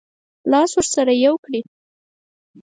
[0.51, 1.61] لاس ورسره یو کړي.